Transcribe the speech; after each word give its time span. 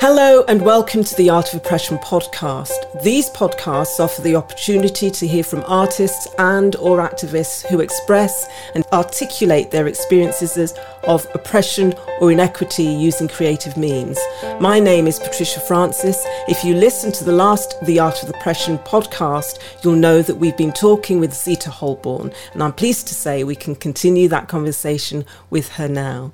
Hello 0.00 0.44
and 0.48 0.62
welcome 0.62 1.04
to 1.04 1.14
the 1.16 1.28
Art 1.28 1.52
of 1.52 1.60
Oppression 1.60 1.98
podcast. 1.98 3.02
These 3.02 3.28
podcasts 3.32 4.00
offer 4.00 4.22
the 4.22 4.34
opportunity 4.34 5.10
to 5.10 5.26
hear 5.26 5.44
from 5.44 5.62
artists 5.66 6.26
and 6.38 6.74
or 6.76 7.06
activists 7.06 7.66
who 7.66 7.80
express 7.80 8.48
and 8.74 8.82
articulate 8.94 9.70
their 9.70 9.88
experiences 9.88 10.72
of 11.04 11.26
oppression 11.34 11.92
or 12.18 12.32
inequity 12.32 12.84
using 12.84 13.28
creative 13.28 13.76
means. 13.76 14.18
My 14.58 14.80
name 14.80 15.06
is 15.06 15.18
Patricia 15.18 15.60
Francis. 15.60 16.24
If 16.48 16.64
you 16.64 16.74
listen 16.76 17.12
to 17.12 17.24
the 17.24 17.32
last 17.32 17.78
The 17.84 17.98
Art 17.98 18.22
of 18.22 18.30
Oppression 18.30 18.78
podcast, 18.78 19.58
you'll 19.84 19.96
know 19.96 20.22
that 20.22 20.36
we've 20.36 20.56
been 20.56 20.72
talking 20.72 21.20
with 21.20 21.34
Zita 21.34 21.70
Holbourne 21.70 22.32
and 22.54 22.62
I'm 22.62 22.72
pleased 22.72 23.06
to 23.08 23.14
say 23.14 23.44
we 23.44 23.54
can 23.54 23.74
continue 23.74 24.28
that 24.28 24.48
conversation 24.48 25.26
with 25.50 25.72
her 25.72 25.88
now. 25.88 26.32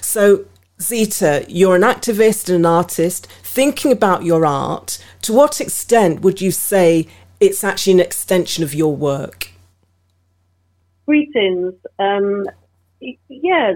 So 0.00 0.46
Zita, 0.82 1.44
you're 1.48 1.76
an 1.76 1.82
activist 1.82 2.48
and 2.48 2.56
an 2.58 2.66
artist 2.66 3.26
thinking 3.42 3.92
about 3.92 4.24
your 4.24 4.44
art. 4.44 5.02
To 5.22 5.32
what 5.32 5.60
extent 5.60 6.22
would 6.22 6.40
you 6.40 6.50
say 6.50 7.06
it's 7.38 7.62
actually 7.62 7.94
an 7.94 8.00
extension 8.00 8.64
of 8.64 8.74
your 8.74 8.94
work? 8.94 9.50
Greetings. 11.06 11.74
Um, 12.00 12.46
yeah, 13.28 13.74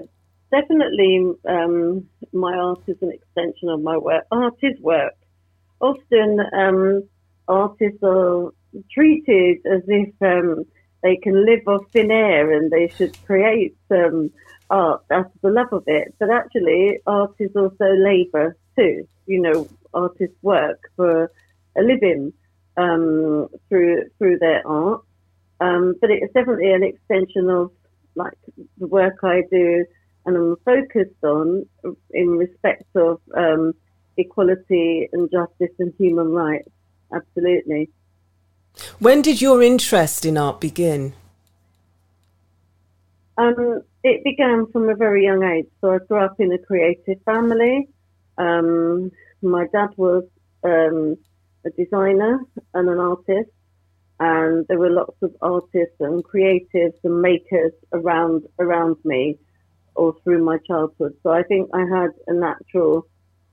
definitely 0.50 1.32
um, 1.48 2.08
my 2.32 2.54
art 2.56 2.82
is 2.88 2.96
an 3.00 3.12
extension 3.12 3.68
of 3.68 3.80
my 3.80 3.96
work. 3.96 4.24
Art 4.32 4.58
is 4.62 4.78
work. 4.80 5.14
Often 5.80 6.40
um, 6.58 7.08
artists 7.46 8.02
are 8.02 8.50
treated 8.90 9.58
as 9.64 9.82
if 9.86 10.10
um, 10.22 10.64
they 11.04 11.16
can 11.16 11.46
live 11.46 11.60
off 11.68 11.82
thin 11.92 12.10
air 12.10 12.52
and 12.52 12.70
they 12.70 12.88
should 12.88 13.16
create 13.26 13.76
um, 13.92 14.30
art 14.70 15.04
out 15.10 15.26
of 15.26 15.40
the 15.42 15.50
love 15.50 15.72
of 15.72 15.84
it. 15.86 16.14
But 16.18 16.30
actually, 16.30 17.00
art 17.06 17.34
is 17.38 17.50
also 17.54 17.84
labour 17.84 18.56
too. 18.76 19.06
You 19.26 19.40
know, 19.40 19.68
artists 19.92 20.36
work 20.42 20.90
for 20.96 21.30
a 21.76 21.82
living 21.82 22.32
um, 22.76 23.48
through 23.68 24.04
through 24.18 24.38
their 24.38 24.66
art. 24.66 25.02
Um, 25.60 25.94
but 26.00 26.10
it's 26.10 26.32
definitely 26.34 26.72
an 26.72 26.82
extension 26.82 27.48
of 27.48 27.70
like 28.14 28.38
the 28.78 28.86
work 28.86 29.18
I 29.22 29.42
do, 29.50 29.84
and 30.24 30.36
I'm 30.36 30.56
focused 30.64 31.22
on 31.22 31.66
in 32.10 32.28
respect 32.36 32.84
of 32.94 33.20
um, 33.34 33.72
equality 34.16 35.08
and 35.12 35.30
justice 35.30 35.74
and 35.78 35.92
human 35.98 36.30
rights. 36.30 36.68
Absolutely. 37.12 37.88
When 38.98 39.22
did 39.22 39.40
your 39.40 39.62
interest 39.62 40.26
in 40.26 40.36
art 40.36 40.60
begin? 40.60 41.14
Um, 43.38 43.82
it 44.02 44.24
began 44.24 44.66
from 44.72 44.88
a 44.88 44.94
very 44.94 45.24
young 45.24 45.42
age. 45.42 45.66
So 45.80 45.92
I 45.94 45.98
grew 45.98 46.24
up 46.24 46.36
in 46.38 46.52
a 46.52 46.58
creative 46.58 47.20
family. 47.24 47.88
Um, 48.38 49.10
my 49.42 49.66
dad 49.72 49.90
was 49.96 50.24
um, 50.64 51.16
a 51.64 51.70
designer 51.70 52.40
and 52.74 52.88
an 52.88 52.98
artist, 52.98 53.50
and 54.18 54.66
there 54.68 54.78
were 54.78 54.90
lots 54.90 55.16
of 55.22 55.34
artists 55.42 55.96
and 56.00 56.24
creatives 56.24 56.98
and 57.04 57.20
makers 57.20 57.72
around 57.92 58.44
around 58.58 58.96
me 59.04 59.38
all 59.94 60.12
through 60.24 60.44
my 60.44 60.58
childhood. 60.66 61.16
So 61.22 61.30
I 61.30 61.42
think 61.42 61.70
I 61.74 61.80
had 61.80 62.10
a 62.26 62.34
natural 62.34 63.06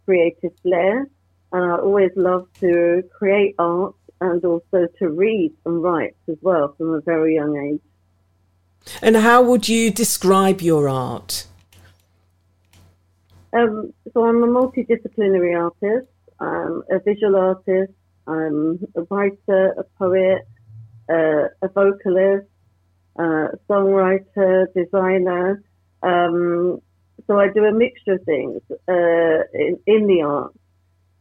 creative 0.05 0.51
flair, 0.61 1.07
and 1.51 1.71
I 1.71 1.77
always 1.77 2.11
loved 2.15 2.59
to 2.61 3.03
create 3.17 3.55
art 3.59 3.95
and 4.21 4.43
also 4.45 4.87
to 4.99 5.09
read 5.09 5.53
and 5.65 5.83
write 5.83 6.15
as 6.29 6.37
well 6.41 6.73
from 6.77 6.93
a 6.93 7.01
very 7.01 7.35
young 7.35 7.57
age. 7.57 7.92
And 9.01 9.15
how 9.15 9.41
would 9.43 9.67
you 9.69 9.91
describe 9.91 10.61
your 10.61 10.89
art? 10.89 11.47
Um, 13.53 13.93
so 14.13 14.25
I'm 14.25 14.43
a 14.43 14.47
multidisciplinary 14.47 15.59
artist. 15.59 16.09
I'm 16.39 16.83
a 16.89 16.99
visual 16.99 17.35
artist. 17.35 17.93
I'm 18.27 18.79
a 18.95 19.01
writer, 19.09 19.73
a 19.77 19.83
poet, 19.97 20.47
uh, 21.09 21.47
a 21.61 21.67
vocalist, 21.73 22.47
uh, 23.17 23.47
songwriter, 23.69 24.65
designer. 24.73 25.63
Um, 26.01 26.81
so 27.27 27.39
I 27.39 27.47
do 27.53 27.63
a 27.65 27.71
mixture 27.71 28.13
of 28.13 28.23
things 28.23 28.61
uh, 28.87 29.43
in, 29.53 29.79
in 29.85 30.07
the 30.07 30.23
arts. 30.25 30.57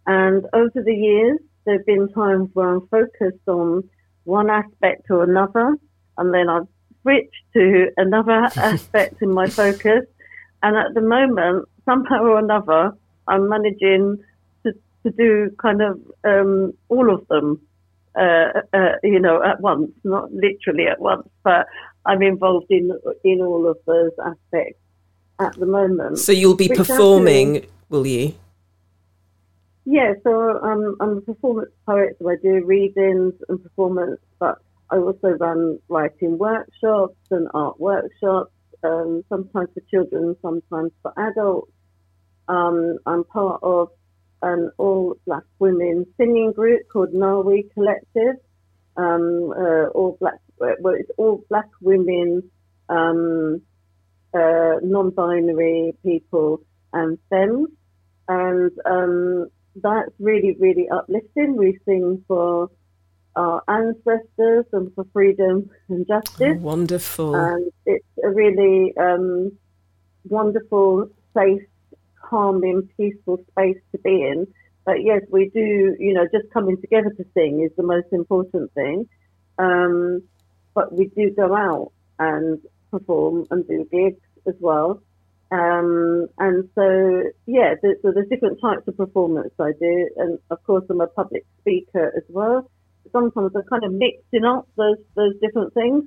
And 0.07 0.47
over 0.53 0.83
the 0.83 0.95
years, 0.95 1.39
there 1.65 1.77
have 1.77 1.87
been 1.87 2.09
times 2.13 2.51
where 2.55 2.75
I'm 2.75 2.89
focused 2.89 3.47
on 3.47 3.89
one 4.25 4.51
aspect 4.51 5.07
or 5.11 5.25
another, 5.25 5.77
and 6.19 6.35
then 6.35 6.49
I've 6.49 6.67
switch 7.03 7.33
to 7.55 7.89
another 7.97 8.33
aspect 8.57 9.23
in 9.23 9.33
my 9.33 9.49
focus. 9.49 10.07
And 10.63 10.77
at 10.77 10.95
the 10.95 11.01
moment, 11.01 11.69
somehow 11.85 12.23
or 12.23 12.39
another, 12.39 12.97
I'm 13.29 13.49
managing 13.49 14.23
to, 14.65 14.73
to 15.05 15.11
do 15.11 15.51
kind 15.61 15.83
of 15.83 16.01
um, 16.25 16.73
all 16.89 17.13
of 17.13 17.27
them, 17.29 17.61
uh, 18.17 18.61
uh, 18.73 18.93
you 19.03 19.21
know, 19.21 19.43
at 19.43 19.61
once, 19.61 19.91
not 20.05 20.33
literally 20.33 20.87
at 20.87 21.01
once, 21.01 21.29
but 21.43 21.67
I'm 22.05 22.23
involved 22.23 22.67
in 22.71 22.93
in 23.25 23.41
all 23.41 23.69
of 23.69 23.79
those 23.87 24.13
aspects 24.25 24.79
at 25.39 25.55
the 25.55 25.67
moment. 25.67 26.19
So 26.19 26.33
you'll 26.33 26.57
be 26.57 26.69
performing, 26.69 27.57
actually, 27.57 27.73
will 27.89 28.07
you? 28.07 28.35
Yeah, 29.85 30.15
so 30.23 30.63
um, 30.63 30.97
I'm 31.01 31.19
a 31.19 31.21
performance 31.21 31.73
poet, 31.87 32.17
so 32.21 32.31
I 32.31 32.37
do 32.37 32.65
readings 32.65 33.35
and 33.49 33.63
performance, 33.63 34.21
but 34.39 34.63
I 34.93 34.97
also 34.97 35.29
run 35.29 35.79
writing 35.89 36.37
workshops 36.37 37.17
and 37.31 37.49
art 37.55 37.81
workshops, 37.81 38.53
um, 38.85 39.23
sometimes 39.31 39.71
for 39.73 39.81
children, 39.91 40.37
sometimes 40.43 40.93
for 41.01 41.13
adults. 41.17 41.73
Um, 42.47 42.99
I'm 43.07 43.25
part 43.25 43.61
of 43.63 43.89
an 44.43 44.71
all 44.77 45.15
black 45.25 45.45
women 45.59 46.05
singing 46.19 46.53
group 46.53 46.83
called 46.93 47.15
Nawi 47.15 47.73
Collective. 47.73 48.37
Um, 48.99 49.55
uh, 49.57 49.87
all 49.95 50.19
black, 50.21 50.41
well, 50.59 50.95
it's 50.99 51.11
all 51.17 51.43
black 51.49 51.71
women, 51.81 52.51
um, 52.91 53.63
uh, 54.35 54.75
non-binary 54.83 55.95
people, 56.03 56.61
and 56.93 57.19
femmes, 57.31 57.71
and 58.29 58.71
um, 58.85 59.47
that's 59.77 60.13
really, 60.19 60.55
really 60.61 60.87
uplifting. 60.91 61.57
We 61.57 61.79
sing 61.87 62.23
for 62.29 62.69
our 63.37 63.63
ancestors 63.69 64.67
and 64.73 64.95
for 64.95 65.07
freedom 65.13 65.71
and 65.89 66.07
justice. 66.07 66.57
Oh, 66.59 66.63
wonderful. 66.63 67.35
And 67.35 67.73
it's 67.87 68.05
a 68.23 68.31
really 68.31 68.95
um, 68.97 69.53
wonderful, 70.25 71.09
safe, 71.35 71.63
calming, 72.21 72.89
peaceful 72.97 73.45
space 73.51 73.79
to 73.93 73.99
be 73.99 74.23
in. 74.23 74.47
But 74.85 75.03
yes, 75.03 75.23
we 75.31 75.49
do, 75.49 75.97
you 75.99 76.13
know, 76.13 76.27
just 76.33 76.53
coming 76.53 76.81
together 76.81 77.11
to 77.11 77.25
sing 77.35 77.63
is 77.63 77.71
the 77.77 77.83
most 77.83 78.09
important 78.13 78.73
thing. 78.75 79.09
Um, 79.59 80.23
but 80.75 80.93
we 80.93 81.07
do 81.07 81.31
go 81.31 81.55
out 81.55 81.93
and 82.19 82.61
perform 82.91 83.47
and 83.51 83.67
do 83.67 83.87
gigs 83.91 84.21
as 84.47 84.55
well. 84.61 85.01
Um, 85.51 86.29
and 86.39 86.69
so, 86.75 87.25
yeah, 87.47 87.75
so 87.83 88.13
there's 88.13 88.29
different 88.29 88.61
types 88.61 88.89
of 88.89 88.97
performance 88.97 89.53
I 89.59 89.73
do. 89.79 90.09
And 90.17 90.39
of 90.51 90.63
course, 90.65 90.85
I'm 90.91 91.01
a 91.01 91.07
public 91.07 91.45
speaker 91.61 92.13
as 92.17 92.25
well 92.29 92.69
sometimes 93.11 93.53
are 93.55 93.65
kind 93.65 93.85
of 93.85 93.93
mixing 93.93 94.45
up 94.45 94.69
those 94.77 94.99
those 95.15 95.35
different 95.41 95.75
things 95.75 96.05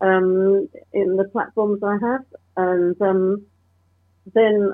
um, 0.00 0.68
in 0.92 1.16
the 1.16 1.28
platforms 1.32 1.82
I 1.82 1.96
have, 2.02 2.24
and 2.56 3.00
um, 3.00 3.46
then 4.34 4.72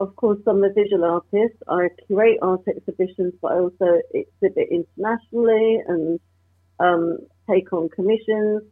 of 0.00 0.16
course 0.16 0.38
I'm 0.46 0.64
a 0.64 0.72
visual 0.72 1.04
artist. 1.04 1.56
I 1.68 1.88
curate 2.06 2.38
art 2.42 2.62
exhibitions, 2.66 3.34
but 3.42 3.52
I 3.52 3.58
also 3.58 4.00
exhibit 4.14 4.68
internationally 4.70 5.80
and 5.86 6.20
um, 6.78 7.18
take 7.48 7.72
on 7.72 7.88
commissions. 7.90 8.62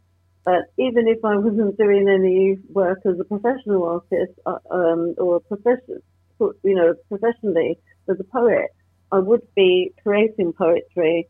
But 0.45 0.63
even 0.77 1.07
if 1.07 1.23
I 1.23 1.35
wasn't 1.37 1.77
doing 1.77 2.09
any 2.09 2.57
work 2.69 2.99
as 3.05 3.19
a 3.19 3.23
professional 3.23 3.83
artist 3.83 4.39
uh, 4.45 4.57
um, 4.71 5.13
or 5.17 5.35
a 5.35 5.39
profession, 5.41 6.01
you 6.39 6.75
know, 6.75 6.95
professionally 7.07 7.77
as 8.09 8.19
a 8.19 8.23
poet, 8.23 8.69
I 9.11 9.19
would 9.19 9.47
be 9.55 9.93
creating 10.01 10.53
poetry 10.53 11.27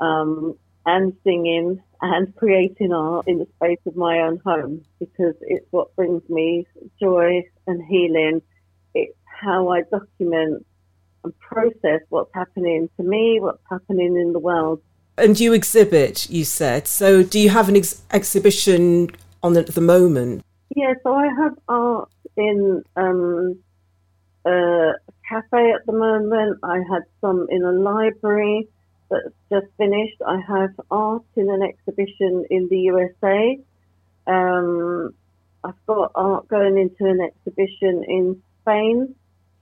um, 0.00 0.56
and 0.86 1.12
singing 1.24 1.82
and 2.00 2.34
creating 2.36 2.92
art 2.92 3.26
in 3.28 3.38
the 3.38 3.46
space 3.56 3.80
of 3.86 3.96
my 3.96 4.20
own 4.20 4.40
home 4.44 4.84
because 4.98 5.34
it's 5.42 5.66
what 5.70 5.94
brings 5.96 6.28
me 6.28 6.66
joy 7.00 7.42
and 7.66 7.82
healing. 7.86 8.42
It's 8.94 9.16
how 9.24 9.70
I 9.70 9.82
document 9.82 10.66
and 11.24 11.38
process 11.38 12.00
what's 12.08 12.32
happening 12.34 12.88
to 12.96 13.02
me, 13.02 13.38
what's 13.40 13.62
happening 13.70 14.16
in 14.16 14.32
the 14.32 14.38
world. 14.38 14.80
And 15.16 15.38
you 15.38 15.52
exhibit, 15.52 16.28
you 16.30 16.44
said. 16.44 16.88
So 16.88 17.22
do 17.22 17.38
you 17.38 17.50
have 17.50 17.68
an 17.68 17.76
ex- 17.76 18.02
exhibition 18.12 19.10
on 19.42 19.56
at 19.56 19.68
the 19.68 19.80
moment? 19.80 20.42
Yeah, 20.74 20.94
so 21.02 21.14
I 21.14 21.28
have 21.38 21.52
art 21.68 22.08
in 22.36 22.82
um, 22.96 23.58
a 24.46 24.92
cafe 25.28 25.72
at 25.72 25.84
the 25.86 25.92
moment. 25.92 26.58
I 26.62 26.76
had 26.76 27.02
some 27.20 27.46
in 27.50 27.62
a 27.62 27.72
library 27.72 28.68
that's 29.12 29.34
just 29.50 29.72
finished. 29.76 30.16
I 30.26 30.40
have 30.48 30.70
art 30.90 31.24
in 31.36 31.50
an 31.50 31.62
exhibition 31.62 32.44
in 32.50 32.68
the 32.68 32.78
USA. 32.78 33.58
Um, 34.26 35.14
I've 35.62 35.86
got 35.86 36.12
art 36.14 36.48
going 36.48 36.78
into 36.78 37.04
an 37.04 37.20
exhibition 37.20 38.04
in 38.08 38.42
Spain 38.62 39.14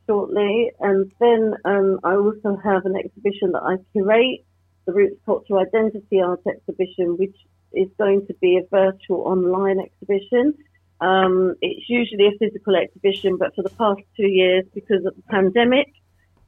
shortly, 0.06 0.72
and 0.80 1.12
then 1.20 1.54
um, 1.64 2.00
I 2.04 2.14
also 2.14 2.56
have 2.62 2.86
an 2.86 2.96
exhibition 2.96 3.52
that 3.52 3.62
I 3.62 3.76
curate, 3.92 4.44
the 4.86 4.92
Roots 4.92 5.20
Cultural 5.26 5.60
Identity 5.60 6.20
Art 6.20 6.40
Exhibition, 6.46 7.16
which 7.18 7.36
is 7.72 7.88
going 7.98 8.26
to 8.26 8.34
be 8.40 8.58
a 8.58 8.66
virtual 8.70 9.22
online 9.22 9.78
exhibition. 9.80 10.54
Um, 11.00 11.54
it's 11.62 11.88
usually 11.88 12.26
a 12.26 12.38
physical 12.38 12.76
exhibition, 12.76 13.36
but 13.38 13.54
for 13.54 13.62
the 13.62 13.70
past 13.70 14.00
two 14.16 14.28
years, 14.28 14.64
because 14.74 15.04
of 15.04 15.16
the 15.16 15.22
pandemic, 15.30 15.92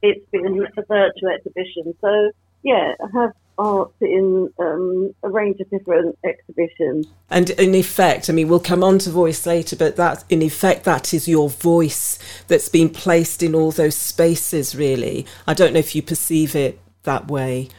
it's 0.01 0.25
been 0.31 0.45
a 0.45 0.81
virtual 0.83 1.29
exhibition. 1.29 1.95
So, 2.01 2.31
yeah, 2.63 2.93
I 3.01 3.19
have 3.19 3.31
art 3.57 3.91
in 4.01 4.51
um, 4.59 5.13
a 5.21 5.29
range 5.29 5.59
of 5.59 5.69
different 5.69 6.17
exhibitions. 6.23 7.07
And 7.29 7.51
in 7.51 7.75
effect, 7.75 8.29
I 8.29 8.33
mean, 8.33 8.47
we'll 8.47 8.59
come 8.59 8.83
on 8.83 8.97
to 8.99 9.11
voice 9.11 9.45
later, 9.45 9.75
but 9.75 9.95
that, 9.97 10.23
in 10.29 10.41
effect, 10.41 10.85
that 10.85 11.13
is 11.13 11.27
your 11.27 11.49
voice 11.49 12.17
that's 12.47 12.69
been 12.69 12.89
placed 12.89 13.43
in 13.43 13.53
all 13.53 13.71
those 13.71 13.95
spaces, 13.95 14.75
really. 14.75 15.27
I 15.45 15.53
don't 15.53 15.73
know 15.73 15.79
if 15.79 15.95
you 15.95 16.01
perceive 16.01 16.55
it 16.55 16.79
that 17.03 17.27
way. 17.27 17.69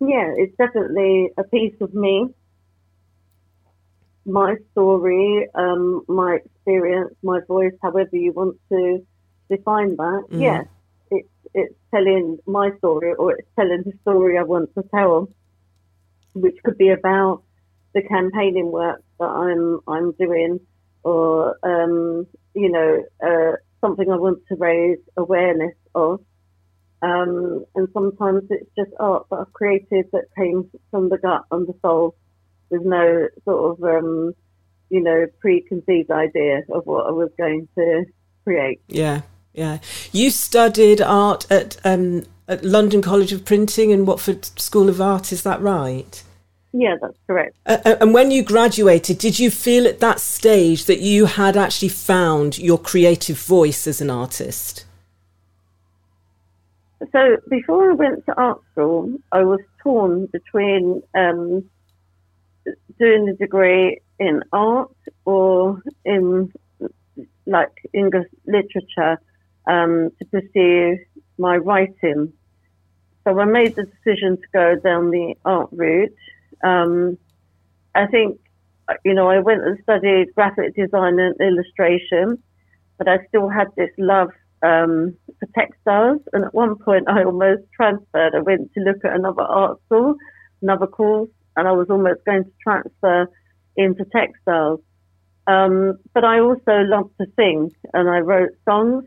Yeah, 0.00 0.32
it's 0.36 0.56
definitely 0.56 1.30
a 1.38 1.44
piece 1.44 1.74
of 1.80 1.94
me 1.94 2.28
my 4.28 4.56
story, 4.72 5.48
um, 5.54 6.04
my 6.06 6.38
experience, 6.44 7.14
my 7.22 7.40
voice, 7.48 7.72
however 7.82 8.10
you 8.12 8.32
want 8.32 8.56
to 8.70 9.04
define 9.50 9.96
that. 9.96 10.24
Mm. 10.30 10.40
Yeah, 10.42 10.62
it's 11.54 11.74
telling 11.90 12.38
my 12.46 12.70
story 12.78 13.14
or 13.14 13.32
it's 13.32 13.48
telling 13.56 13.82
the 13.84 13.92
story 14.02 14.38
I 14.38 14.42
want 14.42 14.74
to 14.74 14.82
tell, 14.94 15.28
which 16.34 16.56
could 16.64 16.78
be 16.78 16.90
about 16.90 17.42
the 17.94 18.02
campaigning 18.02 18.70
work 18.70 19.02
that 19.18 19.26
I'm 19.26 19.80
I'm 19.88 20.12
doing, 20.12 20.60
or 21.02 21.56
um, 21.62 22.26
you 22.54 22.70
know 22.70 23.04
uh, 23.24 23.56
something 23.80 24.10
I 24.10 24.16
want 24.16 24.40
to 24.48 24.56
raise 24.56 24.98
awareness 25.16 25.74
of. 25.94 26.20
Um, 27.00 27.64
and 27.76 27.88
sometimes 27.92 28.42
it's 28.50 28.68
just 28.76 28.90
art 28.98 29.26
that 29.30 29.36
I've 29.36 29.52
created 29.52 30.06
that 30.12 30.24
came 30.36 30.68
from 30.90 31.08
the 31.08 31.18
gut 31.18 31.44
and 31.50 31.66
the 31.66 31.74
soul. 31.80 32.16
There's 32.70 32.84
no 32.84 33.28
sort 33.44 33.78
of, 33.78 33.84
um, 33.84 34.34
you 34.90 35.00
know, 35.00 35.26
preconceived 35.38 36.10
idea 36.10 36.62
of 36.70 36.86
what 36.86 37.06
I 37.06 37.12
was 37.12 37.30
going 37.38 37.68
to 37.76 38.04
create. 38.42 38.80
Yeah, 38.88 39.22
yeah. 39.52 39.78
You 40.12 40.30
studied 40.30 41.00
art 41.00 41.50
at, 41.50 41.76
um, 41.84 42.24
at 42.46 42.64
London 42.64 43.02
College 43.02 43.32
of 43.32 43.44
Printing 43.44 43.92
and 43.92 44.06
Watford 44.06 44.44
School 44.58 44.88
of 44.88 45.00
Art, 45.00 45.32
is 45.32 45.42
that 45.42 45.60
right? 45.60 46.22
Yeah, 46.72 46.96
that's 47.00 47.16
correct. 47.26 47.56
Uh, 47.66 47.96
and 48.00 48.12
when 48.12 48.30
you 48.30 48.42
graduated, 48.42 49.18
did 49.18 49.38
you 49.38 49.50
feel 49.50 49.86
at 49.86 50.00
that 50.00 50.20
stage 50.20 50.84
that 50.84 51.00
you 51.00 51.26
had 51.26 51.56
actually 51.56 51.88
found 51.88 52.58
your 52.58 52.78
creative 52.78 53.38
voice 53.38 53.86
as 53.86 54.00
an 54.00 54.10
artist? 54.10 54.84
So 57.12 57.36
before 57.48 57.90
I 57.90 57.94
went 57.94 58.26
to 58.26 58.34
art 58.34 58.60
school, 58.72 59.14
I 59.32 59.44
was 59.44 59.60
torn 59.82 60.26
between 60.26 61.02
um, 61.14 61.64
doing 62.98 63.26
the 63.26 63.36
degree 63.38 64.00
in 64.18 64.42
art 64.52 64.94
or 65.24 65.80
in 66.04 66.52
like 67.46 67.72
English 67.92 68.28
literature 68.46 69.20
um, 69.68 70.10
to 70.18 70.24
pursue 70.26 70.98
my 71.38 71.56
writing. 71.56 72.32
So 73.24 73.38
I 73.38 73.44
made 73.44 73.76
the 73.76 73.84
decision 73.84 74.38
to 74.38 74.48
go 74.52 74.76
down 74.76 75.10
the 75.10 75.34
art 75.44 75.68
route. 75.72 76.14
Um, 76.64 77.18
I 77.94 78.06
think, 78.06 78.40
you 79.04 79.14
know, 79.14 79.28
I 79.28 79.40
went 79.40 79.62
and 79.62 79.78
studied 79.82 80.34
graphic 80.34 80.74
design 80.74 81.18
and 81.18 81.38
illustration, 81.40 82.42
but 82.96 83.08
I 83.08 83.18
still 83.28 83.48
had 83.48 83.68
this 83.76 83.90
love 83.98 84.30
um, 84.62 85.16
for 85.38 85.46
textiles. 85.54 86.20
And 86.32 86.44
at 86.44 86.54
one 86.54 86.76
point, 86.76 87.08
I 87.08 87.22
almost 87.24 87.62
transferred. 87.74 88.34
I 88.34 88.40
went 88.40 88.72
to 88.74 88.80
look 88.80 89.04
at 89.04 89.14
another 89.14 89.42
art 89.42 89.78
school, 89.86 90.16
another 90.62 90.86
course, 90.86 91.30
and 91.56 91.68
I 91.68 91.72
was 91.72 91.88
almost 91.90 92.24
going 92.24 92.44
to 92.44 92.52
transfer 92.62 93.28
into 93.76 94.04
textiles. 94.06 94.80
Um, 95.46 95.98
but 96.14 96.24
I 96.24 96.40
also 96.40 96.82
loved 96.84 97.12
to 97.20 97.26
sing 97.36 97.72
and 97.94 98.08
I 98.08 98.18
wrote 98.18 98.50
songs. 98.64 99.04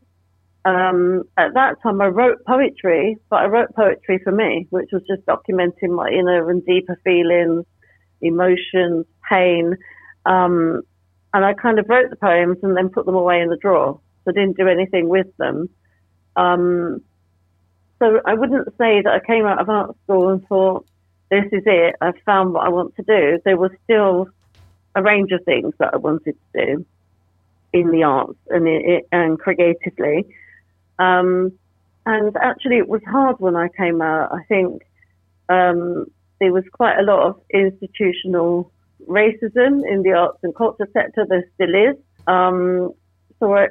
Um, 0.64 1.24
at 1.38 1.54
that 1.56 1.82
time, 1.82 2.02
I 2.02 2.08
wrote 2.08 2.46
poetry, 2.46 3.18
but 3.30 3.38
I 3.38 3.46
wrote 3.46 3.76
poetry 3.76 4.20
for 4.24 4.32
me, 4.32 4.68
which 4.70 4.90
was 4.92 5.02
just 5.08 5.26
documenting 5.26 5.96
my 5.96 6.10
inner 6.10 6.50
and 6.50 6.64
deeper 6.66 7.00
feelings, 7.04 7.66
emotions, 8.22 9.06
pain. 9.30 9.76
Um, 10.26 10.84
and 11.34 11.46
I 11.46 11.54
kind 11.54 11.80
of 11.80 11.90
wrote 11.90 12.10
the 12.10 12.16
poems 12.16 12.58
and 12.62 12.78
then 12.78 12.90
put 12.90 13.06
them 13.06 13.16
away 13.16 13.42
in 13.42 13.50
the 13.50 13.58
drawer. 13.58 14.00
So 14.24 14.32
I 14.32 14.34
didn't 14.34 14.58
do 14.58 14.68
anything 14.68 15.10
with 15.10 15.28
them. 15.38 15.70
Um, 16.36 17.02
so 18.00 18.20
I 18.26 18.34
wouldn't 18.34 18.68
say 18.78 19.02
that 19.02 19.14
I 19.14 19.26
came 19.26 19.46
out 19.46 19.62
of 19.62 19.70
art 19.70 19.96
school 20.04 20.30
and 20.30 20.46
thought, 20.48 20.86
this 21.30 21.46
is 21.52 21.64
it. 21.66 21.96
I've 22.02 22.18
found 22.26 22.54
what 22.54 22.66
I 22.66 22.70
want 22.70 22.96
to 22.98 23.04
do. 23.04 23.40
There 23.46 23.58
was 23.58 23.72
still 23.86 24.28
a 24.96 25.02
range 25.02 25.32
of 25.32 25.44
things 25.46 25.74
that 25.80 25.94
I 25.94 25.98
wanted 25.98 26.36
to 26.54 26.66
do 26.66 26.86
in 27.74 27.90
the 27.92 28.04
arts 28.04 28.38
and 28.50 28.68
it, 28.68 29.08
and 29.12 29.40
creatively. 29.40 30.26
Um, 31.02 31.54
and 32.06 32.36
actually, 32.38 32.78
it 32.78 32.88
was 32.88 33.02
hard 33.08 33.38
when 33.40 33.56
I 33.56 33.68
came 33.70 34.02
out. 34.02 34.32
I 34.32 34.44
think 34.48 34.82
um, 35.50 36.06
there 36.40 36.52
was 36.52 36.64
quite 36.72 36.98
a 37.00 37.04
lot 37.04 37.28
of 37.28 37.42
institutional 37.54 38.72
racism 39.08 39.82
in 39.88 40.04
the 40.04 40.14
arts 40.18 40.40
and 40.44 40.56
culture 40.56 40.88
sector. 40.94 41.26
There 41.28 41.46
still 41.56 41.76
is. 41.76 41.98
Um, 42.28 42.94
so 43.40 43.54
I, 43.56 43.68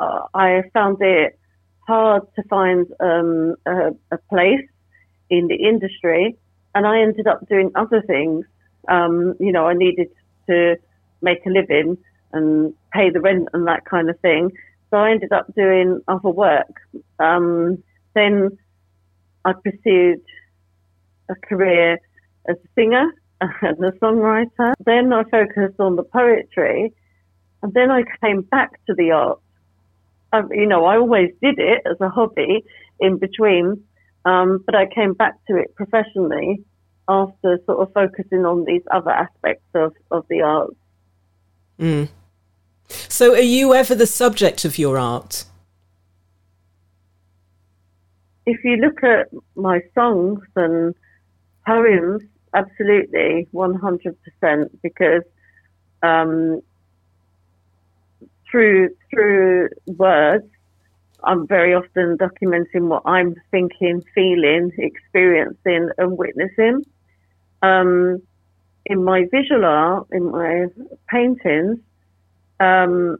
uh, 0.00 0.26
I, 0.34 0.62
found 0.74 0.98
it 1.00 1.38
hard 1.86 2.22
to 2.36 2.42
find 2.44 2.86
um, 3.00 3.56
a, 3.64 3.90
a 4.10 4.18
place 4.28 4.68
in 5.30 5.48
the 5.48 5.54
industry 5.54 6.36
and 6.76 6.86
I 6.86 7.00
ended 7.00 7.26
up 7.26 7.48
doing 7.48 7.70
other 7.74 8.02
things. 8.02 8.44
Um, 8.86 9.34
you 9.40 9.50
know, 9.50 9.66
I 9.66 9.72
needed 9.72 10.10
to 10.46 10.76
make 11.22 11.44
a 11.46 11.48
living 11.48 11.96
and 12.32 12.74
pay 12.92 13.08
the 13.08 13.20
rent 13.20 13.48
and 13.54 13.66
that 13.66 13.86
kind 13.86 14.10
of 14.10 14.20
thing. 14.20 14.50
So 14.90 14.98
I 14.98 15.10
ended 15.10 15.32
up 15.32 15.52
doing 15.54 16.00
other 16.06 16.30
work. 16.30 16.80
Um, 17.18 17.82
then 18.14 18.56
I 19.44 19.52
pursued 19.52 20.22
a 21.28 21.34
career 21.34 21.98
as 22.48 22.56
a 22.56 22.68
singer 22.74 23.12
and 23.40 23.84
a 23.84 23.92
songwriter. 23.92 24.74
Then 24.84 25.12
I 25.12 25.24
focused 25.24 25.80
on 25.80 25.96
the 25.96 26.04
poetry, 26.04 26.92
and 27.62 27.72
then 27.74 27.90
I 27.90 28.02
came 28.24 28.42
back 28.42 28.84
to 28.86 28.94
the 28.94 29.10
art. 29.10 29.40
I, 30.32 30.42
you 30.50 30.66
know, 30.66 30.84
I 30.84 30.96
always 30.96 31.30
did 31.42 31.58
it 31.58 31.82
as 31.88 32.00
a 32.00 32.08
hobby 32.08 32.64
in 33.00 33.18
between, 33.18 33.84
um, 34.24 34.62
but 34.64 34.74
I 34.74 34.86
came 34.86 35.14
back 35.14 35.34
to 35.46 35.56
it 35.56 35.74
professionally 35.74 36.64
after 37.08 37.58
sort 37.66 37.78
of 37.80 37.92
focusing 37.92 38.44
on 38.44 38.64
these 38.64 38.82
other 38.90 39.10
aspects 39.10 39.66
of, 39.74 39.92
of 40.10 40.26
the 40.28 40.42
arts. 40.42 40.76
Mm. 41.78 42.08
So, 43.18 43.32
are 43.32 43.40
you 43.40 43.72
ever 43.72 43.94
the 43.94 44.06
subject 44.06 44.66
of 44.66 44.76
your 44.76 44.98
art? 44.98 45.46
If 48.44 48.62
you 48.62 48.76
look 48.76 49.02
at 49.02 49.28
my 49.54 49.80
songs 49.94 50.40
and 50.54 50.94
poems, 51.66 52.20
absolutely, 52.52 53.48
100%, 53.54 54.70
because 54.82 55.22
um, 56.02 56.60
through 58.50 58.90
through 59.08 59.70
words, 59.86 60.44
I'm 61.24 61.46
very 61.46 61.72
often 61.72 62.18
documenting 62.18 62.88
what 62.88 63.00
I'm 63.06 63.34
thinking, 63.50 64.04
feeling, 64.14 64.72
experiencing, 64.76 65.88
and 65.96 66.18
witnessing. 66.18 66.84
Um, 67.62 68.20
in 68.84 69.02
my 69.02 69.24
visual 69.32 69.64
art, 69.64 70.06
in 70.12 70.30
my 70.30 70.66
paintings, 71.08 71.78
um, 72.60 73.16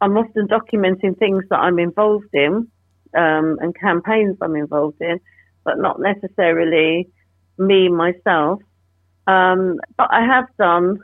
I'm 0.00 0.16
often 0.16 0.48
documenting 0.48 1.18
things 1.18 1.44
that 1.50 1.58
I'm 1.58 1.78
involved 1.78 2.32
in 2.32 2.68
um, 3.16 3.58
and 3.60 3.74
campaigns 3.78 4.36
I'm 4.40 4.56
involved 4.56 5.00
in, 5.00 5.20
but 5.64 5.78
not 5.78 6.00
necessarily 6.00 7.08
me 7.58 7.88
myself. 7.88 8.60
Um, 9.26 9.78
but 9.96 10.08
I 10.10 10.24
have 10.24 10.46
done 10.58 10.98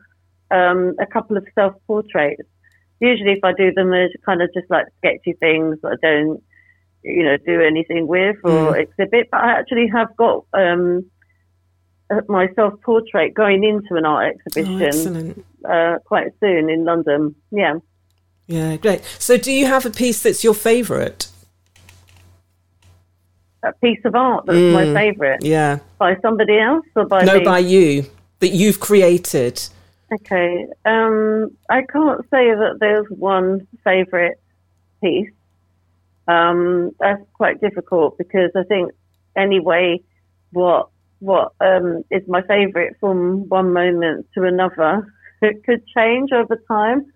um, 0.50 0.94
a 1.00 1.06
couple 1.06 1.36
of 1.36 1.46
self 1.54 1.74
portraits 1.86 2.42
usually 3.00 3.32
if 3.32 3.44
I 3.44 3.52
do 3.52 3.72
them, 3.72 3.90
they're 3.90 4.10
kind 4.24 4.42
of 4.42 4.50
just 4.54 4.70
like 4.70 4.86
sketchy 4.98 5.32
things 5.40 5.78
that 5.82 5.98
I 6.02 6.06
don't, 6.06 6.42
you 7.02 7.24
know, 7.24 7.36
do 7.38 7.60
anything 7.60 8.06
with 8.06 8.36
or 8.44 8.74
mm. 8.74 8.78
exhibit. 8.78 9.28
But 9.30 9.42
I 9.42 9.58
actually 9.58 9.88
have 9.88 10.14
got 10.16 10.44
um, 10.52 11.10
my 12.28 12.48
self 12.54 12.80
portrait 12.82 13.34
going 13.34 13.64
into 13.64 13.94
an 13.96 14.04
art 14.04 14.34
exhibition 14.34 15.44
oh, 15.64 15.70
uh, 15.70 15.98
quite 16.00 16.32
soon 16.40 16.70
in 16.70 16.84
London. 16.84 17.34
Yeah. 17.50 17.74
Yeah, 18.46 18.76
great. 18.76 19.02
So, 19.18 19.36
do 19.36 19.52
you 19.52 19.66
have 19.66 19.86
a 19.86 19.90
piece 19.90 20.22
that's 20.22 20.42
your 20.42 20.54
favourite? 20.54 21.28
A 23.62 23.72
piece 23.74 24.00
of 24.04 24.14
art 24.14 24.46
that's 24.46 24.58
mm, 24.58 24.72
my 24.72 24.94
favourite. 24.94 25.44
Yeah. 25.44 25.80
By 25.98 26.16
somebody 26.20 26.58
else 26.58 26.86
or 26.96 27.04
by 27.04 27.24
no, 27.24 27.38
me? 27.38 27.44
by 27.44 27.58
you 27.58 28.06
that 28.40 28.48
you've 28.48 28.80
created. 28.80 29.62
Okay. 30.12 30.66
Um, 30.84 31.56
I 31.68 31.82
can't 31.82 32.22
say 32.22 32.50
that 32.54 32.78
there's 32.80 33.06
one 33.10 33.68
favourite. 33.84 34.36
piece, 35.02 35.30
um, 36.26 36.92
that's 37.00 37.22
quite 37.34 37.60
difficult 37.60 38.18
because 38.18 38.50
I 38.56 38.62
think 38.64 38.92
anyway, 39.36 40.00
what 40.52 40.88
what 41.20 41.52
um, 41.60 42.02
is 42.10 42.26
my 42.26 42.42
favourite 42.42 42.98
from 42.98 43.48
one 43.48 43.72
moment 43.72 44.26
to 44.34 44.44
another, 44.44 45.14
it 45.42 45.64
could 45.64 45.86
change 45.86 46.32
over 46.32 46.56
time. 46.68 47.12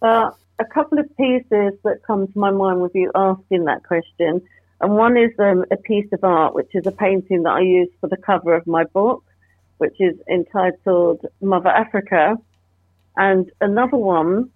But 0.00 0.36
a 0.58 0.64
couple 0.64 0.98
of 0.98 1.16
pieces 1.16 1.74
that 1.84 2.00
come 2.06 2.26
to 2.26 2.38
my 2.38 2.50
mind 2.50 2.80
with 2.80 2.94
you 2.94 3.10
asking 3.14 3.64
that 3.66 3.84
question, 3.84 4.42
and 4.80 4.96
one 4.96 5.16
is 5.16 5.30
um, 5.38 5.64
a 5.70 5.76
piece 5.76 6.10
of 6.12 6.24
art, 6.24 6.54
which 6.54 6.70
is 6.74 6.86
a 6.86 6.92
painting 6.92 7.44
that 7.44 7.52
I 7.52 7.60
used 7.60 7.92
for 8.00 8.08
the 8.08 8.16
cover 8.16 8.54
of 8.54 8.66
my 8.66 8.84
book, 8.84 9.24
which 9.78 9.96
is 10.00 10.16
entitled 10.28 11.24
Mother 11.40 11.68
Africa, 11.68 12.36
and 13.16 13.50
another 13.60 13.96
one. 13.96 14.50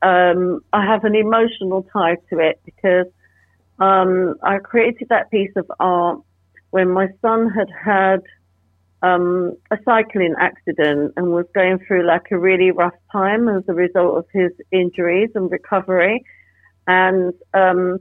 Um, 0.00 0.60
I 0.72 0.86
have 0.86 1.04
an 1.04 1.16
emotional 1.16 1.82
tie 1.92 2.16
to 2.30 2.38
it 2.38 2.60
because 2.64 3.06
um, 3.78 4.36
I 4.42 4.58
created 4.58 5.08
that 5.08 5.30
piece 5.30 5.50
of 5.56 5.70
art 5.80 6.20
when 6.70 6.90
my 6.90 7.08
son 7.22 7.50
had 7.50 7.68
had 7.70 8.22
um, 9.02 9.56
a 9.70 9.76
cycling 9.84 10.34
accident 10.38 11.12
and 11.16 11.32
was 11.32 11.46
going 11.54 11.78
through 11.86 12.06
like 12.06 12.30
a 12.30 12.38
really 12.38 12.70
rough 12.70 12.94
time 13.12 13.48
as 13.48 13.62
a 13.68 13.74
result 13.74 14.18
of 14.18 14.26
his 14.32 14.50
injuries 14.72 15.30
and 15.34 15.50
recovery. 15.50 16.24
And 16.86 17.32
um, 17.54 17.98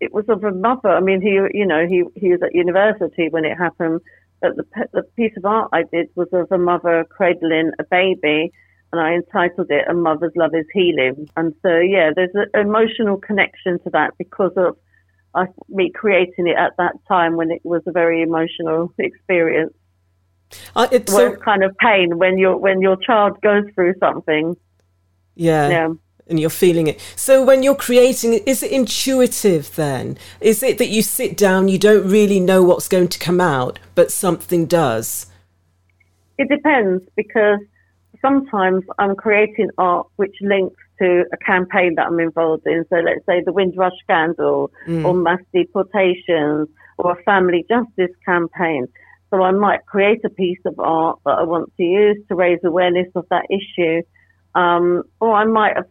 it 0.00 0.12
was 0.12 0.24
of 0.28 0.42
a 0.44 0.50
mother. 0.50 0.88
I 0.88 1.00
mean, 1.00 1.20
he, 1.20 1.38
you 1.56 1.66
know, 1.66 1.86
he 1.86 2.04
he 2.16 2.30
was 2.30 2.40
at 2.42 2.54
university 2.54 3.28
when 3.28 3.44
it 3.44 3.56
happened. 3.56 4.00
But 4.40 4.56
the 4.56 4.64
the 4.92 5.02
piece 5.16 5.36
of 5.36 5.44
art 5.44 5.68
I 5.72 5.82
did 5.92 6.08
was 6.14 6.28
of 6.32 6.50
a 6.50 6.58
mother 6.58 7.04
cradling 7.08 7.72
a 7.78 7.84
baby, 7.84 8.50
and 8.92 9.00
I 9.00 9.12
entitled 9.12 9.70
it 9.70 9.84
"A 9.88 9.94
Mother's 9.94 10.32
Love 10.34 10.54
Is 10.54 10.66
Healing." 10.72 11.28
And 11.36 11.54
so, 11.62 11.78
yeah, 11.78 12.10
there's 12.16 12.34
an 12.34 12.48
emotional 12.54 13.18
connection 13.18 13.78
to 13.80 13.90
that 13.90 14.14
because 14.16 14.52
of 14.56 14.76
uh, 15.34 15.46
me 15.68 15.90
creating 15.94 16.48
it 16.48 16.56
at 16.56 16.76
that 16.78 16.94
time 17.08 17.36
when 17.36 17.50
it 17.50 17.60
was 17.64 17.82
a 17.86 17.92
very 17.92 18.22
emotional 18.22 18.92
experience. 18.98 19.74
Uh, 20.74 20.88
it's 20.90 21.12
so, 21.12 21.36
kind 21.36 21.62
of 21.62 21.76
pain 21.78 22.18
when 22.18 22.36
your 22.36 22.56
when 22.56 22.80
your 22.80 22.96
child 22.96 23.40
goes 23.40 23.64
through 23.74 23.94
something. 24.00 24.56
Yeah. 25.36 25.68
Yeah. 25.68 25.88
And 26.26 26.38
you're 26.38 26.50
feeling 26.50 26.86
it. 26.86 27.00
So 27.16 27.44
when 27.44 27.62
you're 27.62 27.74
creating 27.74 28.34
is 28.34 28.62
it 28.62 28.70
intuitive 28.70 29.74
then? 29.74 30.16
Is 30.40 30.62
it 30.62 30.78
that 30.78 30.88
you 30.88 31.02
sit 31.02 31.36
down, 31.36 31.68
you 31.68 31.78
don't 31.78 32.08
really 32.08 32.38
know 32.38 32.62
what's 32.62 32.88
going 32.88 33.08
to 33.08 33.18
come 33.18 33.40
out, 33.40 33.78
but 33.94 34.12
something 34.12 34.66
does? 34.66 35.26
It 36.38 36.48
depends 36.48 37.04
because 37.16 37.58
sometimes 38.22 38.84
I'm 38.98 39.16
creating 39.16 39.70
art 39.78 40.06
which 40.16 40.34
links 40.40 40.80
to 41.00 41.24
a 41.32 41.36
campaign 41.38 41.94
that 41.96 42.06
I'm 42.06 42.20
involved 42.20 42.66
in. 42.66 42.84
So 42.90 42.96
let's 42.96 43.24
say 43.26 43.42
the 43.44 43.52
Windrush 43.52 43.92
scandal 44.02 44.70
mm. 44.86 45.04
or 45.04 45.14
mass 45.14 45.40
deportations 45.52 46.68
or 46.98 47.18
a 47.18 47.22
family 47.22 47.64
justice 47.68 48.14
campaign. 48.24 48.86
So 49.30 49.42
I 49.42 49.52
might 49.52 49.86
create 49.86 50.20
a 50.24 50.30
piece 50.30 50.58
of 50.66 50.78
art 50.78 51.18
that 51.24 51.38
I 51.38 51.44
want 51.44 51.72
to 51.76 51.82
use 51.82 52.18
to 52.28 52.34
raise 52.34 52.58
awareness 52.64 53.06
of 53.14 53.26
that 53.30 53.46
issue. 53.48 54.02
Um, 54.54 55.04
or 55.20 55.34
I 55.34 55.44
might 55.44 55.76
have 55.76 55.86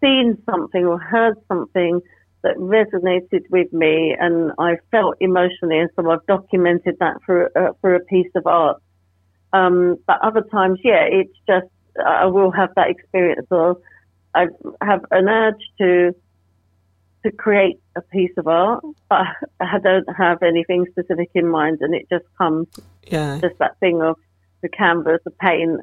seen 0.00 0.42
something 0.50 0.86
or 0.86 0.98
heard 0.98 1.34
something 1.48 2.00
that 2.42 2.56
resonated 2.56 3.42
with 3.50 3.72
me 3.72 4.16
and 4.18 4.52
I 4.58 4.76
felt 4.90 5.16
emotionally 5.20 5.78
and 5.78 5.90
so 5.96 6.08
I've 6.08 6.24
documented 6.26 6.96
that 7.00 7.16
for, 7.26 7.50
uh, 7.56 7.72
through 7.80 7.96
a 7.96 8.00
piece 8.00 8.30
of 8.36 8.46
art. 8.46 8.80
Um, 9.52 9.98
but 10.06 10.20
other 10.22 10.42
times, 10.42 10.80
yeah, 10.84 11.04
it's 11.04 11.34
just, 11.46 11.66
I 12.04 12.26
will 12.26 12.50
have 12.50 12.74
that 12.76 12.90
experience 12.90 13.46
or 13.50 13.78
I 14.34 14.46
have 14.82 15.04
an 15.10 15.28
urge 15.28 15.62
to 15.78 16.14
to 17.24 17.32
create 17.32 17.80
a 17.96 18.00
piece 18.00 18.30
of 18.36 18.46
art, 18.46 18.84
but 19.08 19.26
I 19.60 19.78
don't 19.78 20.06
have 20.16 20.42
anything 20.42 20.86
specific 20.90 21.30
in 21.34 21.48
mind, 21.48 21.78
and 21.80 21.94
it 21.94 22.08
just 22.08 22.24
comes, 22.36 22.68
yeah, 23.06 23.38
just 23.40 23.58
that 23.58 23.78
thing 23.80 24.00
of 24.02 24.16
the 24.62 24.68
canvas, 24.68 25.20
the 25.24 25.30
paint, 25.32 25.80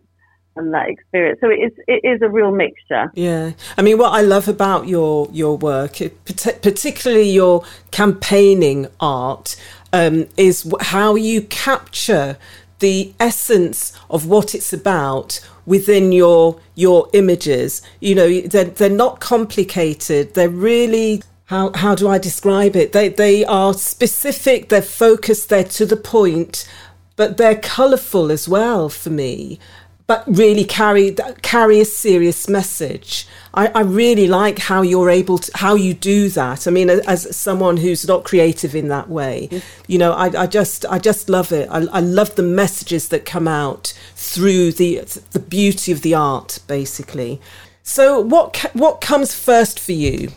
and 0.55 0.73
that 0.73 0.89
experience. 0.89 1.39
So 1.41 1.49
it 1.49 1.55
is 1.55 1.71
it 1.87 2.01
is 2.03 2.21
a 2.21 2.29
real 2.29 2.51
mixture. 2.51 3.11
Yeah, 3.13 3.51
I 3.77 3.81
mean, 3.81 3.97
what 3.97 4.13
I 4.13 4.21
love 4.21 4.47
about 4.47 4.87
your 4.87 5.27
your 5.31 5.57
work, 5.57 5.97
particularly 6.25 7.29
your 7.29 7.65
campaigning 7.91 8.87
art, 8.99 9.55
um, 9.91 10.27
is 10.37 10.71
how 10.81 11.15
you 11.15 11.41
capture 11.41 12.37
the 12.79 13.13
essence 13.19 13.93
of 14.09 14.25
what 14.27 14.53
it's 14.53 14.73
about 14.73 15.45
within 15.65 16.11
your 16.11 16.59
your 16.75 17.09
images. 17.13 17.81
You 17.99 18.15
know 18.15 18.41
they're, 18.41 18.65
they're 18.65 18.89
not 18.89 19.19
complicated. 19.19 20.33
They're 20.33 20.49
really 20.49 21.23
how 21.45 21.71
how 21.73 21.93
do 21.95 22.07
i 22.07 22.17
describe 22.17 22.75
it? 22.75 22.91
They 22.91 23.09
they 23.09 23.45
are 23.45 23.73
specific 23.73 24.69
they're 24.69 24.81
focused 24.81 25.49
they're 25.49 25.63
to 25.63 25.85
the 25.85 25.97
point 25.97 26.67
but 27.15 27.37
they're 27.37 27.55
colorful 27.55 28.31
as 28.31 28.47
well 28.47 28.89
for 28.89 29.09
me 29.09 29.59
but 30.07 30.23
really 30.27 30.63
carry 30.63 31.15
carry 31.41 31.79
a 31.79 31.85
serious 31.85 32.47
message. 32.47 33.27
I, 33.53 33.67
I, 33.67 33.81
really 33.81 34.27
like 34.27 34.59
how 34.59 34.81
you're 34.81 35.09
able 35.09 35.37
to 35.39 35.51
how 35.57 35.75
you 35.75 35.93
do 35.93 36.29
that. 36.29 36.67
I 36.67 36.71
mean, 36.71 36.89
as 36.89 37.35
someone 37.35 37.77
who's 37.77 38.07
not 38.07 38.23
creative 38.23 38.75
in 38.75 38.89
that 38.89 39.09
way, 39.09 39.47
mm. 39.49 39.63
you 39.87 39.97
know, 39.97 40.11
I, 40.11 40.43
I, 40.43 40.47
just 40.47 40.85
I 40.87 40.99
just 40.99 41.29
love 41.29 41.51
it. 41.51 41.67
I, 41.71 41.85
I, 41.85 42.01
love 42.01 42.35
the 42.35 42.43
messages 42.43 43.07
that 43.09 43.25
come 43.25 43.47
out 43.47 43.93
through 44.15 44.73
the 44.73 45.01
the 45.31 45.39
beauty 45.39 45.91
of 45.91 46.01
the 46.01 46.13
art, 46.13 46.59
basically. 46.67 47.41
So, 47.81 48.19
what 48.19 48.57
what 48.73 49.01
comes 49.01 49.33
first 49.33 49.79
for 49.79 49.93
you, 49.93 50.31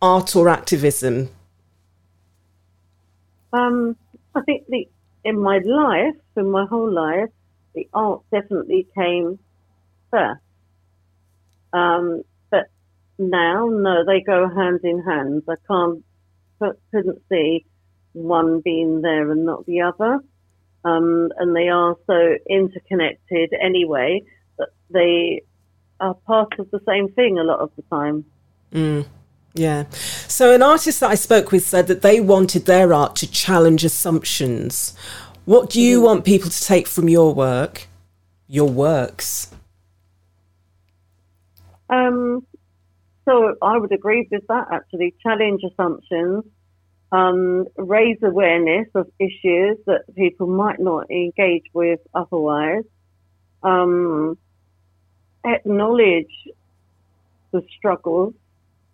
art 0.00 0.34
or 0.34 0.48
activism? 0.48 1.28
Um, 3.52 3.96
I 4.34 4.40
think 4.40 4.66
the 4.68 4.88
in 5.24 5.38
my 5.38 5.58
life, 5.58 6.16
in 6.36 6.50
my 6.50 6.64
whole 6.64 6.90
life 6.90 7.28
the 7.74 7.88
art 7.92 8.22
definitely 8.30 8.86
came 8.94 9.38
first. 10.10 10.40
Um, 11.72 12.22
but 12.50 12.68
now, 13.18 13.68
no, 13.68 14.04
they 14.04 14.20
go 14.20 14.48
hand 14.48 14.80
in 14.82 15.02
hand. 15.02 15.42
I 15.48 15.54
can't, 15.66 16.04
couldn't 16.92 17.22
see 17.28 17.64
one 18.12 18.60
being 18.60 19.00
there 19.00 19.30
and 19.30 19.44
not 19.44 19.66
the 19.66 19.82
other. 19.82 20.20
Um, 20.84 21.30
and 21.38 21.54
they 21.54 21.68
are 21.68 21.96
so 22.06 22.36
interconnected 22.48 23.54
anyway 23.60 24.22
that 24.58 24.70
they 24.90 25.42
are 26.00 26.14
part 26.14 26.58
of 26.58 26.70
the 26.70 26.80
same 26.86 27.08
thing 27.12 27.38
a 27.38 27.44
lot 27.44 27.60
of 27.60 27.70
the 27.76 27.82
time. 27.82 28.24
Mm. 28.72 29.06
Yeah. 29.54 29.84
So, 30.28 30.54
an 30.54 30.62
artist 30.62 31.00
that 31.00 31.10
I 31.10 31.14
spoke 31.14 31.52
with 31.52 31.66
said 31.66 31.86
that 31.88 32.02
they 32.02 32.20
wanted 32.20 32.64
their 32.64 32.94
art 32.94 33.16
to 33.16 33.30
challenge 33.30 33.84
assumptions. 33.84 34.96
What 35.44 35.70
do 35.70 35.80
you 35.80 36.00
mm. 36.00 36.04
want 36.04 36.24
people 36.24 36.50
to 36.50 36.64
take 36.64 36.86
from 36.86 37.08
your 37.08 37.34
work, 37.34 37.88
your 38.46 38.68
works? 38.68 39.52
Um, 41.90 42.46
so 43.24 43.56
I 43.60 43.76
would 43.76 43.92
agree 43.92 44.26
with 44.30 44.46
that 44.48 44.68
actually. 44.70 45.14
Challenge 45.22 45.62
assumptions, 45.64 46.44
um, 47.10 47.66
raise 47.76 48.18
awareness 48.22 48.88
of 48.94 49.10
issues 49.18 49.78
that 49.86 50.04
people 50.14 50.46
might 50.46 50.80
not 50.80 51.10
engage 51.10 51.64
with 51.72 52.00
otherwise, 52.14 52.84
um, 53.62 54.38
acknowledge 55.44 56.32
the 57.50 57.62
struggles 57.76 58.34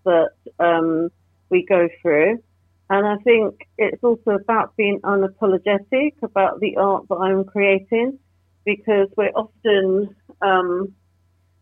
that 0.04 0.30
um, 0.58 1.10
we 1.50 1.64
go 1.64 1.88
through 2.00 2.42
and 2.90 3.06
I 3.06 3.16
think 3.22 3.68
it's 3.76 4.02
also 4.02 4.30
about 4.30 4.76
being 4.76 5.00
unapologetic 5.00 6.14
about 6.22 6.60
the 6.60 6.76
art 6.76 7.06
that 7.08 7.16
I'm 7.16 7.44
creating 7.44 8.18
because 8.64 9.08
we're 9.16 9.30
often, 9.30 10.14
um, 10.40 10.94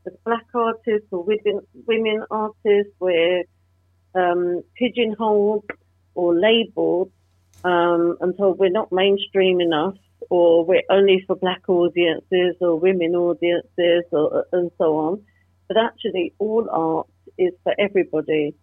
as 0.06 0.12
black 0.25 0.47
artists 0.54 1.09
or 1.11 1.25
women, 1.25 1.66
women 1.87 2.25
artists, 2.30 2.92
we're 3.00 3.42
um, 4.14 4.62
pigeonholed 4.76 5.68
or 6.14 6.35
labeled 6.35 7.11
um, 7.64 8.16
told 8.38 8.59
we're 8.59 8.71
not 8.71 8.92
mainstream 8.92 9.61
enough 9.61 9.97
or 10.30 10.64
we're 10.64 10.83
only 10.90 11.25
for 11.26 11.37
black 11.37 11.68
audiences 11.68 12.54
or 12.61 12.78
women 12.78 13.14
audiences 13.14 14.04
or, 14.12 14.47
and 14.52 14.71
so 14.78 14.97
on. 14.97 15.25
But 15.68 15.76
actually, 15.76 16.33
all 16.38 16.68
art 16.71 17.09
is 17.37 17.52
for 17.64 17.75
everybody. 17.78 18.54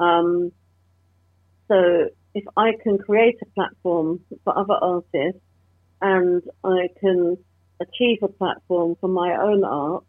Um, 0.00 0.52
so 1.70 2.08
if 2.34 2.44
I 2.56 2.72
can 2.82 2.98
create 2.98 3.36
a 3.42 3.46
platform 3.46 4.20
for 4.44 4.58
other 4.58 4.74
artists 4.74 5.40
and 6.00 6.42
I 6.64 6.88
can 6.98 7.38
achieve 7.80 8.18
a 8.22 8.28
platform 8.28 8.96
for 9.00 9.08
my 9.08 9.36
own 9.40 9.62
art, 9.64 10.04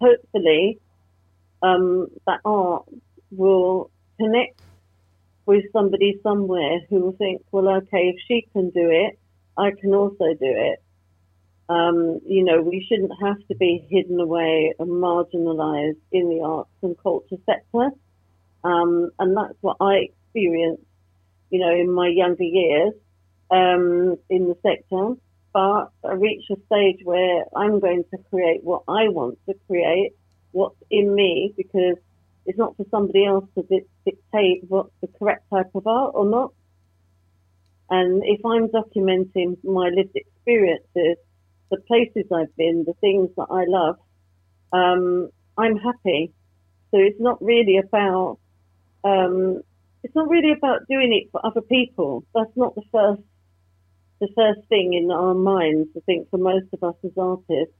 hopefully 0.00 0.78
um, 1.62 2.08
that 2.26 2.40
art 2.44 2.84
will 3.30 3.90
connect 4.18 4.60
with 5.46 5.64
somebody 5.72 6.18
somewhere 6.22 6.80
who 6.88 7.00
will 7.00 7.12
think, 7.12 7.42
well, 7.52 7.68
okay, 7.68 8.12
if 8.14 8.16
she 8.26 8.46
can 8.52 8.70
do 8.70 8.90
it, 8.90 9.18
I 9.56 9.70
can 9.80 9.94
also 9.94 10.34
do 10.34 10.36
it. 10.40 10.82
Um, 11.68 12.20
you 12.26 12.44
know, 12.44 12.60
we 12.60 12.84
shouldn't 12.88 13.12
have 13.22 13.38
to 13.48 13.54
be 13.54 13.86
hidden 13.88 14.20
away 14.20 14.74
and 14.78 14.88
marginalised 14.88 16.00
in 16.10 16.28
the 16.28 16.42
arts 16.44 16.70
and 16.82 16.96
culture 17.02 17.36
sector. 17.46 17.90
Um, 18.64 19.10
and 19.18 19.36
that's 19.36 19.56
what 19.60 19.76
I 19.80 20.08
experienced, 20.10 20.84
you 21.50 21.58
know, 21.60 21.74
in 21.74 21.92
my 21.92 22.08
younger 22.08 22.44
years 22.44 22.94
um, 23.50 24.16
in 24.30 24.48
the 24.48 24.56
sector. 24.62 25.14
But 25.52 25.90
I 26.04 26.14
reached 26.14 26.50
a 26.50 26.56
stage 26.66 27.00
where 27.04 27.44
I'm 27.54 27.80
going 27.80 28.04
to 28.10 28.18
create 28.30 28.64
what 28.64 28.84
I 28.88 29.08
want 29.08 29.38
to 29.48 29.54
create, 29.66 30.12
what's 30.52 30.76
in 30.90 31.14
me, 31.14 31.52
because 31.56 31.96
it's 32.46 32.58
not 32.58 32.76
for 32.76 32.86
somebody 32.90 33.26
else 33.26 33.44
to 33.56 33.62
dictate 34.04 34.64
what's 34.68 34.92
the 35.00 35.08
correct 35.18 35.44
type 35.50 35.70
of 35.74 35.86
art 35.86 36.12
or 36.14 36.24
not. 36.24 36.52
And 37.90 38.22
if 38.24 38.40
I'm 38.46 38.68
documenting 38.68 39.62
my 39.62 39.90
lived 39.90 40.16
experiences, 40.16 41.18
the 41.70 41.76
places 41.86 42.24
I've 42.32 42.54
been, 42.56 42.84
the 42.86 42.94
things 43.00 43.28
that 43.36 43.48
I 43.50 43.64
love, 43.66 43.96
um, 44.72 45.28
I'm 45.58 45.76
happy. 45.76 46.32
So 46.90 46.98
it's 46.98 47.20
not 47.20 47.42
really 47.42 47.76
about 47.76 48.38
um, 49.04 49.62
it's 50.02 50.14
not 50.14 50.28
really 50.28 50.52
about 50.52 50.88
doing 50.88 51.12
it 51.12 51.30
for 51.30 51.44
other 51.44 51.60
people. 51.60 52.24
That's 52.34 52.56
not 52.56 52.74
the 52.74 52.82
first 52.90 53.22
the 54.20 54.28
first 54.36 54.68
thing 54.68 54.94
in 54.94 55.10
our 55.10 55.34
minds. 55.34 55.88
I 55.96 56.00
think 56.06 56.30
for 56.30 56.38
most 56.38 56.66
of 56.72 56.84
us 56.84 56.94
as 57.02 57.10
artists, 57.18 57.74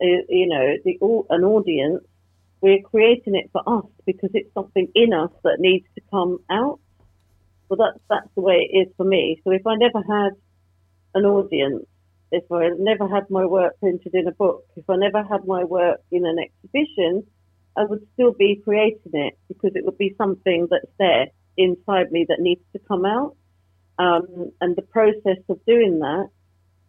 you 0.00 0.46
know, 0.46 0.76
the 0.84 0.98
an 1.30 1.42
audience, 1.42 2.04
we're 2.60 2.82
creating 2.82 3.34
it 3.34 3.50
for 3.52 3.62
us 3.66 3.86
because 4.06 4.30
it's 4.34 4.52
something 4.54 4.88
in 4.94 5.12
us 5.12 5.32
that 5.42 5.56
needs 5.58 5.86
to 5.96 6.00
come 6.10 6.38
out. 6.50 6.78
Well, 7.68 7.78
that's 7.78 8.02
that's 8.08 8.32
the 8.34 8.40
way 8.40 8.68
it 8.70 8.76
is 8.76 8.94
for 8.96 9.04
me. 9.04 9.40
So 9.44 9.50
if 9.50 9.66
I 9.66 9.74
never 9.74 9.98
had 9.98 10.32
an 11.14 11.24
audience, 11.24 11.86
if 12.30 12.44
I 12.50 12.68
never 12.78 13.08
had 13.08 13.28
my 13.30 13.44
work 13.44 13.78
printed 13.80 14.14
in 14.14 14.28
a 14.28 14.32
book, 14.32 14.64
if 14.76 14.88
I 14.88 14.96
never 14.96 15.22
had 15.22 15.46
my 15.46 15.64
work 15.64 16.00
in 16.12 16.26
an 16.26 16.38
exhibition, 16.38 17.26
I 17.78 17.84
would 17.84 18.06
still 18.14 18.32
be 18.32 18.60
creating 18.64 19.12
it 19.12 19.38
because 19.46 19.72
it 19.74 19.84
would 19.84 19.98
be 19.98 20.14
something 20.18 20.66
that's 20.70 20.92
there 20.98 21.26
inside 21.56 22.10
me 22.10 22.26
that 22.28 22.40
needs 22.40 22.62
to 22.72 22.80
come 22.80 23.04
out. 23.04 23.36
Um, 23.98 24.52
and 24.60 24.76
the 24.76 24.82
process 24.82 25.42
of 25.48 25.64
doing 25.64 26.00
that 26.00 26.28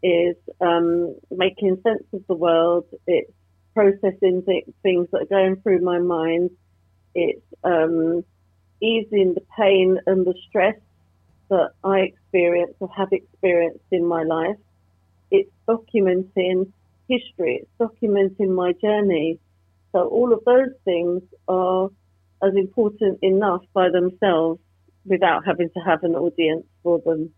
is 0.02 0.36
um, 0.62 1.16
making 1.32 1.82
sense 1.84 2.04
of 2.14 2.24
the 2.28 2.36
world. 2.36 2.86
It's 3.08 3.32
processing 3.76 4.44
th- 4.46 4.66
things 4.84 5.08
that 5.12 5.24
are 5.24 5.26
going 5.26 5.58
through 5.62 5.82
my 5.82 6.00
mind. 6.00 6.52
It's 7.14 7.46
um, 7.64 8.24
easing 8.82 9.34
the 9.34 9.44
pain 9.58 10.00
and 10.08 10.26
the 10.26 10.36
stress 10.48 10.76
that 11.50 11.72
I 11.84 12.00
experience 12.00 12.74
or 12.80 12.90
have 12.96 13.10
experienced 13.12 13.86
in 13.92 14.06
my 14.06 14.24
life. 14.24 14.58
It's 15.32 15.52
documenting 15.68 16.72
history. 17.08 17.64
It's 17.64 17.72
documenting 17.80 18.56
my 18.56 18.74
journey. 18.74 19.40
So 19.92 20.08
all 20.08 20.34
of 20.34 20.44
those 20.46 20.70
things 20.86 21.22
are 21.48 21.90
as 22.44 22.54
important 22.56 23.20
enough 23.22 23.62
by 23.74 23.90
themselves 23.90 24.60
without 25.06 25.46
having 25.46 25.70
to 25.72 25.80
have 25.80 26.04
an 26.04 26.16
audience 26.16 26.66
for 26.84 27.00
them. 27.06 27.32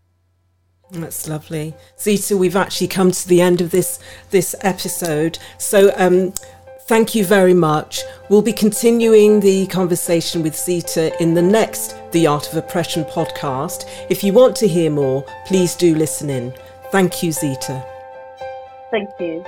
That's 0.92 1.26
lovely, 1.26 1.74
Zita. 1.98 2.36
We've 2.36 2.56
actually 2.56 2.88
come 2.88 3.12
to 3.12 3.28
the 3.28 3.40
end 3.40 3.62
of 3.62 3.70
this 3.70 3.98
this 4.30 4.54
episode. 4.60 5.38
So, 5.56 5.90
um, 5.96 6.34
thank 6.82 7.14
you 7.14 7.24
very 7.24 7.54
much. 7.54 8.02
We'll 8.28 8.42
be 8.42 8.52
continuing 8.52 9.40
the 9.40 9.66
conversation 9.68 10.42
with 10.42 10.54
Zita 10.54 11.18
in 11.22 11.32
the 11.32 11.40
next 11.40 11.96
The 12.12 12.26
Art 12.26 12.48
of 12.48 12.58
Oppression 12.58 13.04
podcast. 13.04 13.88
If 14.10 14.22
you 14.22 14.34
want 14.34 14.54
to 14.56 14.68
hear 14.68 14.90
more, 14.90 15.24
please 15.46 15.74
do 15.74 15.94
listen 15.94 16.28
in. 16.28 16.52
Thank 16.90 17.22
you, 17.22 17.32
Zita. 17.32 17.82
Thank 18.90 19.08
you. 19.18 19.42